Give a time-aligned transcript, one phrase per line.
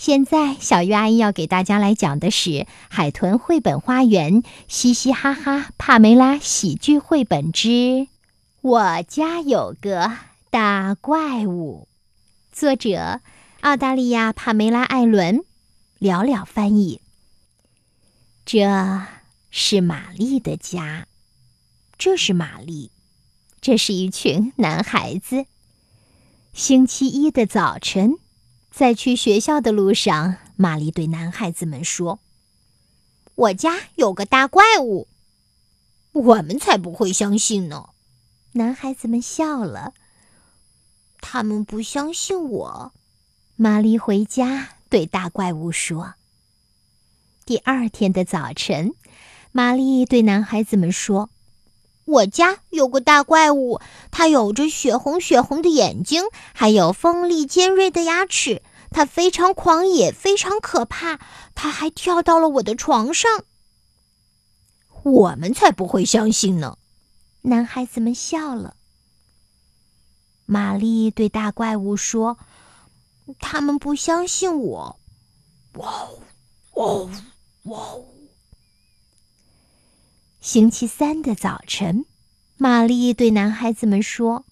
[0.00, 2.50] 现在，小鱼阿姨要给大家来讲的是
[2.88, 8.08] 《海豚绘本花园》嘻嘻哈哈帕梅拉喜剧绘本之
[8.62, 10.10] 我家有个
[10.48, 11.86] 大怪物，
[12.50, 13.20] 作者
[13.60, 15.44] 澳大利亚帕梅拉·艾伦，
[15.98, 17.02] 寥寥翻译。
[18.46, 19.02] 这
[19.50, 21.08] 是玛丽的家，
[21.98, 22.90] 这是玛丽，
[23.60, 25.44] 这是一群男孩子。
[26.54, 28.16] 星期一的早晨。
[28.70, 32.20] 在去学校的路上，玛丽对男孩子们说
[33.34, 35.08] ：“我家有个大怪物。”
[36.12, 37.90] 我们才不会相信呢！
[38.52, 39.94] 男孩子们笑了。
[41.20, 42.92] 他们不相信我。
[43.56, 46.14] 玛丽回家对大怪物说
[47.44, 48.94] ：“第二天的早晨，
[49.52, 51.30] 玛丽对男孩子们说
[52.10, 61.20] ：‘我家有个大怪物，它有着血红血红的眼睛，还有锋利尖锐的牙齿。’”它非常狂野，非常可怕。
[61.54, 63.44] 它还跳到了我的床上。
[65.04, 66.76] 我们才不会相信呢！
[67.42, 68.74] 男孩子们笑了。
[70.44, 72.36] 玛丽对大怪物说
[73.38, 74.98] ：“他们不相信我。”
[75.78, 76.08] 哇
[76.72, 77.08] 哦，
[77.62, 78.04] 哇哦！
[80.40, 82.04] 星期三的早晨，
[82.62, 84.44] 玛丽对男孩子们说。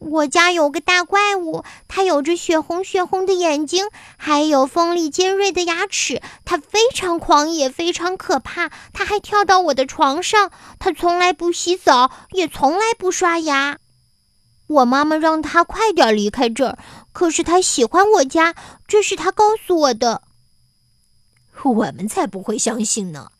[0.00, 6.20] 我家有个大怪物，它有着血红血红的眼睛，还有锋利尖锐的牙齿。
[6.44, 8.70] 它非常狂野，非常可怕。
[8.92, 10.50] 它还跳到我的床上。
[10.80, 13.78] 它从来不洗澡，也从来不刷牙。
[14.66, 16.78] 我妈妈让它快点离开这儿，
[17.12, 18.56] 可是它喜欢我家，
[18.88, 20.22] 这是它告诉我的。
[21.62, 23.30] 我们才不会相信呢！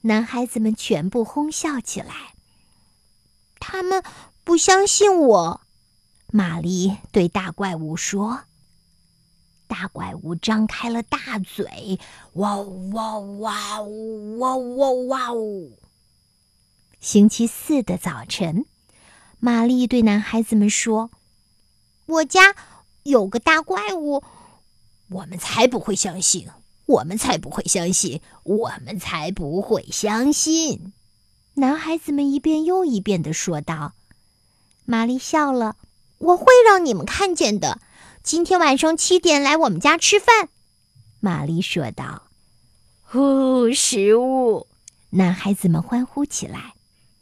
[0.00, 2.35] 男孩子们全部哄笑起来。
[3.58, 4.02] 他们
[4.44, 5.60] 不相信我。
[6.32, 8.42] 玛丽对大怪物说
[9.68, 11.98] ：“大怪物张开了大嘴，
[12.34, 15.30] 哇哇哇哇哇哇！”
[17.00, 18.66] 星期四的早晨，
[19.38, 21.10] 玛丽对男孩子们说
[22.06, 22.54] ：“我家
[23.04, 24.22] 有个大怪物。”
[25.08, 26.48] 我们才不会相信！
[26.86, 28.20] 我们才不会相信！
[28.42, 30.92] 我们才不会相信！
[31.56, 33.92] 男孩子们一遍又一遍的说道。
[34.84, 35.76] 玛丽笑了。
[36.18, 37.78] 我会让你们看见的。
[38.22, 40.48] 今天晚上七点来我们家吃饭。”
[41.20, 42.28] 玛丽说道。
[43.12, 44.66] “哦，食物！”
[45.10, 46.74] 男孩子们欢呼起来。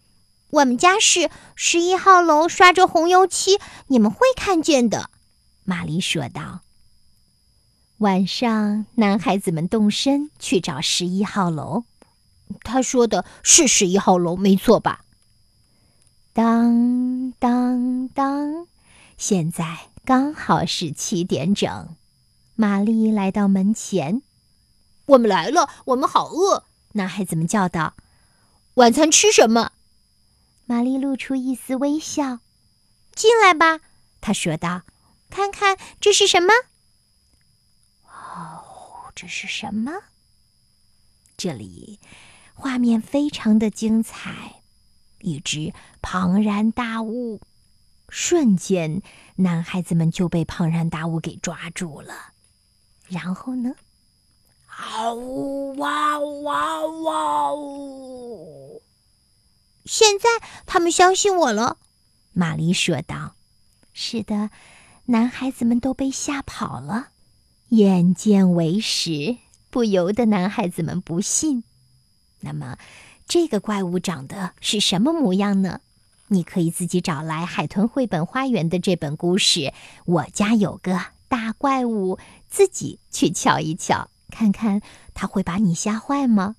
[0.50, 3.58] “我们家是十一号楼，刷着红油漆，
[3.88, 5.10] 你们会看见的。”
[5.64, 6.60] 玛丽说道。
[7.98, 11.84] 晚上，男孩子们动身去找十一号楼。
[12.62, 15.04] 他说的是十一号楼，没错吧？
[16.32, 18.66] 当当当！
[19.16, 21.96] 现在刚好是七点整，
[22.54, 24.22] 玛丽来到门前。
[25.06, 26.64] 我们来了，我们好饿！
[26.92, 27.94] 男孩子们叫道
[28.74, 29.72] ：“晚餐吃什么？”
[30.66, 32.40] 玛丽露出一丝微笑。
[33.14, 33.80] “进来吧。”
[34.20, 34.82] 他说道
[35.30, 36.52] ，“看看这是什么
[38.08, 39.92] ？”“哦，这是什么？”
[41.36, 42.00] 这里
[42.54, 44.62] 画面非常的精彩，
[45.20, 47.40] 一只庞然大物。
[48.08, 49.02] 瞬间，
[49.36, 52.32] 男孩子们就被庞然大物给抓住了。
[53.08, 53.74] 然后呢？
[54.66, 58.82] 嗷呜哇哇哇呜！
[59.84, 60.28] 现在
[60.66, 61.78] 他们相信我了，
[62.32, 63.34] 玛丽说道。
[63.92, 64.50] 是的，
[65.06, 67.10] 男孩子们都被吓跑了。
[67.68, 69.36] 眼见为实，
[69.70, 71.64] 不由得男孩子们不信。
[72.44, 72.78] 那么，
[73.26, 75.80] 这个怪物长得是什么模样呢？
[76.28, 79.72] 你可以自己找来《海豚绘本花园》的这本故事。
[80.06, 82.18] 我家有个大怪物，
[82.48, 84.80] 自己去瞧一瞧，看看
[85.12, 86.56] 它会把你吓坏吗？